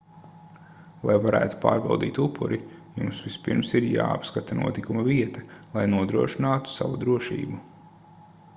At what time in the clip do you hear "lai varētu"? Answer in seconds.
1.09-1.59